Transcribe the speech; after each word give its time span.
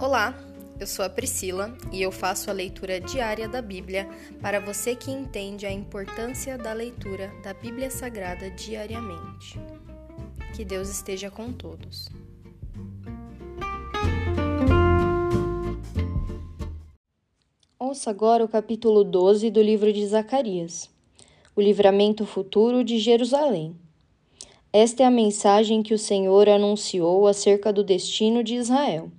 Olá, 0.00 0.34
eu 0.80 0.86
sou 0.86 1.04
a 1.04 1.10
Priscila 1.10 1.76
e 1.92 2.00
eu 2.00 2.10
faço 2.10 2.48
a 2.48 2.54
leitura 2.54 2.98
diária 2.98 3.46
da 3.46 3.60
Bíblia 3.60 4.08
para 4.40 4.58
você 4.58 4.96
que 4.96 5.10
entende 5.10 5.66
a 5.66 5.70
importância 5.70 6.56
da 6.56 6.72
leitura 6.72 7.30
da 7.44 7.52
Bíblia 7.52 7.90
Sagrada 7.90 8.50
diariamente. 8.50 9.60
Que 10.56 10.64
Deus 10.64 10.88
esteja 10.88 11.30
com 11.30 11.52
todos. 11.52 12.08
Ouça 17.78 18.08
agora 18.08 18.42
o 18.42 18.48
capítulo 18.48 19.04
12 19.04 19.50
do 19.50 19.60
livro 19.60 19.92
de 19.92 20.06
Zacarias, 20.06 20.88
o 21.54 21.60
livramento 21.60 22.24
futuro 22.24 22.82
de 22.82 22.98
Jerusalém. 22.98 23.76
Esta 24.72 25.02
é 25.02 25.06
a 25.06 25.10
mensagem 25.10 25.82
que 25.82 25.92
o 25.92 25.98
Senhor 25.98 26.48
anunciou 26.48 27.26
acerca 27.26 27.70
do 27.70 27.84
destino 27.84 28.42
de 28.42 28.54
Israel. 28.54 29.12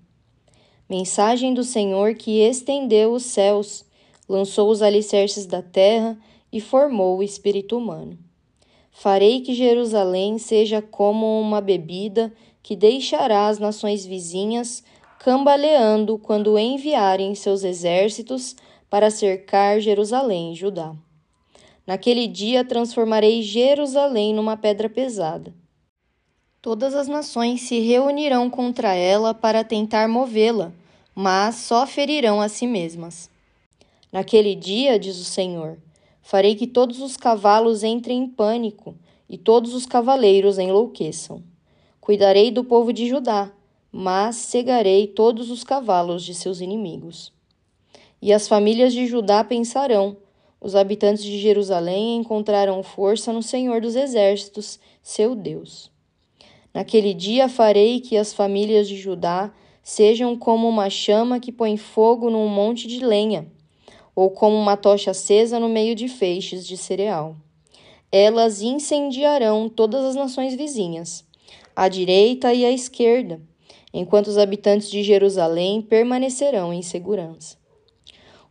Mensagem 0.92 1.54
do 1.54 1.64
Senhor 1.64 2.16
que 2.16 2.42
estendeu 2.42 3.14
os 3.14 3.24
céus, 3.24 3.86
lançou 4.28 4.70
os 4.70 4.82
alicerces 4.82 5.46
da 5.46 5.62
terra 5.62 6.20
e 6.52 6.60
formou 6.60 7.18
o 7.18 7.24
espírito 7.24 7.78
humano. 7.78 8.20
Farei 8.92 9.40
que 9.40 9.54
Jerusalém 9.54 10.38
seja 10.38 10.82
como 10.82 11.40
uma 11.40 11.62
bebida 11.62 12.34
que 12.62 12.76
deixará 12.76 13.48
as 13.48 13.58
nações 13.58 14.06
vizinhas 14.06 14.84
cambaleando 15.18 16.18
quando 16.18 16.60
enviarem 16.60 17.36
seus 17.36 17.64
exércitos 17.64 18.58
para 18.90 19.10
cercar 19.10 19.80
Jerusalém 19.80 20.52
e 20.52 20.56
Judá. 20.56 20.94
Naquele 21.88 22.28
dia 22.28 22.66
transformarei 22.66 23.42
Jerusalém 23.42 24.34
numa 24.34 24.58
pedra 24.58 24.90
pesada. 24.90 25.54
Todas 26.62 26.94
as 26.94 27.08
nações 27.08 27.62
se 27.62 27.80
reunirão 27.80 28.50
contra 28.50 28.94
ela 28.94 29.34
para 29.34 29.64
tentar 29.64 30.10
movê-la, 30.10 30.74
mas 31.16 31.56
só 31.56 31.86
ferirão 31.86 32.42
a 32.42 32.48
si 32.50 32.66
mesmas. 32.66 33.30
Naquele 34.12 34.56
dia, 34.56 35.00
diz 35.00 35.18
o 35.18 35.24
Senhor, 35.24 35.78
farei 36.22 36.56
que 36.56 36.68
todos 36.68 37.02
os 37.02 37.16
cavalos 37.16 37.84
entrem 37.84 38.24
em 38.24 38.28
pânico 38.28 38.96
e 39.30 39.38
todos 39.38 39.74
os 39.74 39.86
cavaleiros 39.86 40.58
enlouqueçam. 40.58 41.44
Cuidarei 42.00 42.52
do 42.52 42.64
povo 42.64 42.92
de 42.92 43.08
Judá, 43.08 43.52
mas 43.92 44.36
cegarei 44.36 45.08
todos 45.08 45.50
os 45.50 45.64
cavalos 45.64 46.24
de 46.24 46.34
seus 46.34 46.62
inimigos. 46.62 47.32
E 48.22 48.32
as 48.32 48.48
famílias 48.48 48.94
de 48.94 49.08
Judá 49.08 49.44
pensarão: 49.44 50.18
os 50.60 50.76
habitantes 50.76 51.24
de 51.24 51.40
Jerusalém 51.40 52.18
encontraram 52.18 52.84
força 52.84 53.34
no 53.34 53.42
Senhor 53.42 53.82
dos 53.82 53.96
Exércitos, 53.96 54.80
seu 55.02 55.36
Deus. 55.36 55.92
Naquele 56.74 57.14
dia 57.14 57.50
farei 57.50 58.00
que 58.00 58.16
as 58.16 58.34
famílias 58.34 58.88
de 58.88 58.96
Judá 58.96 59.52
sejam 59.84 60.38
como 60.38 60.68
uma 60.68 60.90
chama 60.90 61.40
que 61.40 61.52
põe 61.52 61.78
fogo 61.78 62.30
num 62.30 62.48
monte 62.48 62.88
de 62.88 63.04
lenha, 63.04 63.48
ou 64.16 64.30
como 64.30 64.56
uma 64.56 64.78
tocha 64.78 65.12
acesa 65.12 65.60
no 65.60 65.70
meio 65.70 65.96
de 65.96 66.08
feixes 66.08 66.66
de 66.66 66.78
cereal. 66.78 67.36
Elas 68.12 68.62
incendiarão 68.62 69.70
todas 69.70 70.04
as 70.04 70.16
nações 70.16 70.56
vizinhas, 70.56 71.26
à 71.76 71.88
direita 71.88 72.54
e 72.54 72.66
à 72.66 72.72
esquerda, 72.72 73.42
enquanto 73.94 74.28
os 74.28 74.38
habitantes 74.38 74.90
de 74.90 75.04
Jerusalém 75.04 75.82
permanecerão 75.82 76.74
em 76.74 76.82
segurança. 76.82 77.58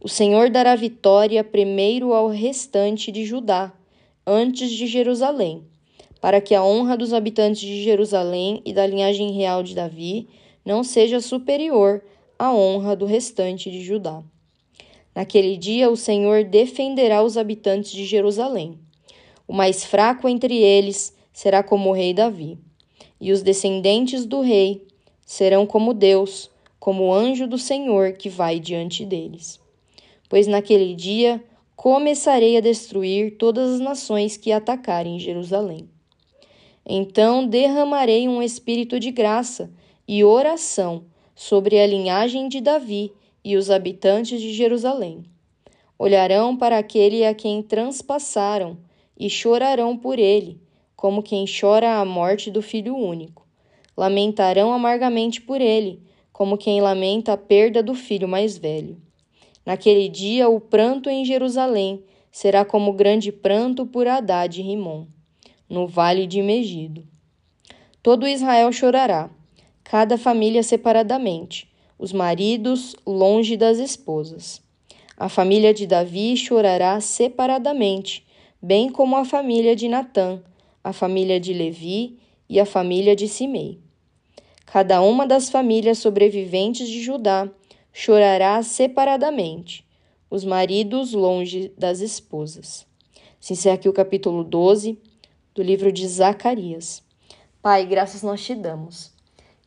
O 0.02 0.08
Senhor 0.08 0.48
dará 0.48 0.74
vitória 0.74 1.44
primeiro 1.44 2.14
ao 2.14 2.28
restante 2.28 3.12
de 3.12 3.24
Judá, 3.24 3.72
antes 4.26 4.70
de 4.70 4.86
Jerusalém, 4.86 5.62
para 6.20 6.40
que 6.40 6.54
a 6.54 6.64
honra 6.64 6.96
dos 6.96 7.12
habitantes 7.12 7.60
de 7.60 7.82
Jerusalém 7.82 8.62
e 8.64 8.72
da 8.72 8.86
linhagem 8.86 9.32
real 9.32 9.62
de 9.62 9.74
Davi 9.74 10.26
não 10.64 10.84
seja 10.84 11.20
superior 11.20 12.02
à 12.38 12.52
honra 12.52 12.94
do 12.96 13.06
restante 13.06 13.70
de 13.70 13.82
Judá. 13.82 14.22
Naquele 15.14 15.56
dia 15.56 15.90
o 15.90 15.96
Senhor 15.96 16.44
defenderá 16.44 17.22
os 17.22 17.36
habitantes 17.36 17.92
de 17.92 18.04
Jerusalém. 18.04 18.78
O 19.46 19.52
mais 19.52 19.84
fraco 19.84 20.28
entre 20.28 20.56
eles 20.56 21.14
será 21.32 21.62
como 21.62 21.90
o 21.90 21.92
rei 21.92 22.14
Davi, 22.14 22.58
e 23.20 23.32
os 23.32 23.42
descendentes 23.42 24.24
do 24.24 24.40
rei 24.40 24.86
serão 25.26 25.66
como 25.66 25.92
Deus, 25.92 26.50
como 26.78 27.04
o 27.04 27.12
anjo 27.12 27.46
do 27.46 27.58
Senhor 27.58 28.12
que 28.12 28.28
vai 28.28 28.58
diante 28.58 29.04
deles. 29.04 29.60
Pois 30.28 30.46
naquele 30.46 30.94
dia 30.94 31.42
começarei 31.76 32.56
a 32.56 32.60
destruir 32.60 33.36
todas 33.36 33.74
as 33.74 33.80
nações 33.80 34.36
que 34.36 34.52
atacarem 34.52 35.18
Jerusalém. 35.18 35.88
Então 36.86 37.46
derramarei 37.46 38.28
um 38.28 38.42
espírito 38.42 38.98
de 38.98 39.10
graça 39.10 39.70
e 40.12 40.24
oração 40.24 41.04
sobre 41.36 41.78
a 41.78 41.86
linhagem 41.86 42.48
de 42.48 42.60
Davi 42.60 43.12
e 43.44 43.56
os 43.56 43.70
habitantes 43.70 44.40
de 44.40 44.52
Jerusalém. 44.52 45.22
Olharão 45.96 46.56
para 46.56 46.78
aquele 46.78 47.24
a 47.24 47.32
quem 47.32 47.62
transpassaram 47.62 48.76
e 49.16 49.30
chorarão 49.30 49.96
por 49.96 50.18
ele, 50.18 50.60
como 50.96 51.22
quem 51.22 51.44
chora 51.46 52.00
a 52.00 52.04
morte 52.04 52.50
do 52.50 52.60
filho 52.60 52.96
único. 52.96 53.46
Lamentarão 53.96 54.72
amargamente 54.72 55.40
por 55.40 55.60
ele, 55.60 56.02
como 56.32 56.58
quem 56.58 56.80
lamenta 56.80 57.34
a 57.34 57.36
perda 57.36 57.80
do 57.80 57.94
filho 57.94 58.26
mais 58.26 58.58
velho. 58.58 59.00
Naquele 59.64 60.08
dia, 60.08 60.48
o 60.48 60.58
pranto 60.58 61.08
em 61.08 61.24
Jerusalém 61.24 62.02
será 62.32 62.64
como 62.64 62.92
grande 62.94 63.30
pranto 63.30 63.86
por 63.86 64.08
Haddad 64.08 64.60
e 64.60 64.64
Rimon, 64.64 65.06
no 65.68 65.86
vale 65.86 66.26
de 66.26 66.42
Megido. 66.42 67.06
Todo 68.02 68.26
Israel 68.26 68.72
chorará, 68.72 69.30
cada 69.90 70.16
família 70.16 70.62
separadamente, 70.62 71.68
os 71.98 72.12
maridos 72.12 72.94
longe 73.04 73.56
das 73.56 73.78
esposas. 73.78 74.62
A 75.16 75.28
família 75.28 75.74
de 75.74 75.84
Davi 75.84 76.36
chorará 76.36 77.00
separadamente, 77.00 78.24
bem 78.62 78.88
como 78.88 79.16
a 79.16 79.24
família 79.24 79.74
de 79.74 79.88
Natã, 79.88 80.40
a 80.84 80.92
família 80.92 81.40
de 81.40 81.52
Levi 81.52 82.20
e 82.48 82.60
a 82.60 82.64
família 82.64 83.16
de 83.16 83.26
Simei. 83.26 83.80
Cada 84.64 85.02
uma 85.02 85.26
das 85.26 85.50
famílias 85.50 85.98
sobreviventes 85.98 86.88
de 86.88 87.02
Judá 87.02 87.50
chorará 87.92 88.62
separadamente, 88.62 89.84
os 90.30 90.44
maridos 90.44 91.14
longe 91.14 91.72
das 91.76 91.98
esposas. 91.98 92.86
Se 93.40 93.54
encerra 93.54 93.74
aqui 93.74 93.88
o 93.88 93.92
capítulo 93.92 94.44
12 94.44 94.96
do 95.52 95.64
livro 95.64 95.90
de 95.90 96.06
Zacarias. 96.06 97.02
Pai, 97.60 97.84
graças 97.86 98.22
nós 98.22 98.40
te 98.40 98.54
damos 98.54 99.09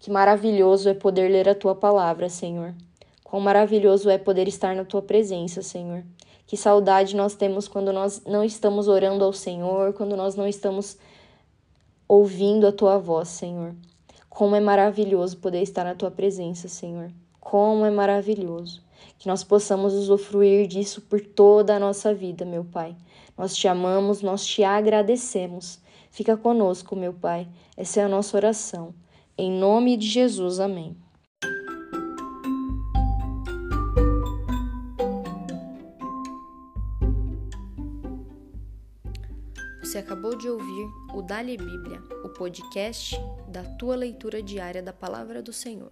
que 0.04 0.12
maravilhoso 0.12 0.90
é 0.90 0.94
poder 0.94 1.30
ler 1.30 1.48
a 1.48 1.56
tua 1.56 1.74
palavra, 1.74 2.28
Senhor. 2.28 2.76
Quão 3.24 3.42
maravilhoso 3.42 4.10
é 4.10 4.18
poder 4.18 4.50
estar 4.50 4.76
na 4.76 4.84
tua 4.84 5.02
presença, 5.02 5.62
Senhor. 5.62 6.04
Que 6.46 6.58
saudade 6.58 7.16
nós 7.16 7.36
temos 7.36 7.70
quando 7.70 7.94
nós 7.94 8.22
não 8.26 8.44
estamos 8.44 8.90
orando 8.90 9.24
ao 9.24 9.32
Senhor, 9.32 9.94
quando 9.94 10.18
nós 10.18 10.36
não 10.36 10.46
estamos 10.46 10.98
ouvindo 12.06 12.68
a 12.68 12.72
tua 12.74 12.98
voz, 12.98 13.30
Senhor. 13.30 13.74
Como 14.30 14.58
é 14.58 14.60
maravilhoso 14.60 15.38
poder 15.38 15.62
estar 15.62 15.86
na 15.86 15.96
tua 15.96 16.12
presença, 16.12 16.68
Senhor. 16.68 17.10
Como 17.40 17.86
é 17.86 17.90
maravilhoso 17.90 18.84
que 19.18 19.30
nós 19.30 19.42
possamos 19.42 19.94
usufruir 19.94 20.68
disso 20.68 21.00
por 21.00 21.22
toda 21.22 21.78
a 21.78 21.80
nossa 21.80 22.14
vida, 22.14 22.44
meu 22.44 22.66
Pai. 22.66 22.94
Nós 23.38 23.56
te 23.56 23.70
amamos, 23.70 24.22
nós 24.22 24.46
te 24.46 24.66
agradecemos. 24.66 25.80
Fica 26.12 26.36
conosco, 26.36 26.94
meu 26.94 27.14
Pai. 27.14 27.48
Essa 27.78 28.02
é 28.02 28.04
a 28.04 28.10
nossa 28.10 28.36
oração. 28.36 28.94
Em 29.36 29.52
nome 29.52 29.98
de 29.98 30.08
Jesus, 30.08 30.60
amém. 30.60 30.96
Você 39.82 39.98
acabou 39.98 40.38
de 40.38 40.48
ouvir 40.48 40.88
o 41.16 41.24
Dali 41.24 41.58
Bíblia, 41.58 42.00
o 42.24 42.30
podcast 42.30 43.20
da 43.48 43.64
tua 43.64 43.96
leitura 43.96 44.42
diária 44.42 44.84
da 44.84 44.94
palavra 44.94 45.42
do 45.42 45.52
Senhor. 45.52 45.92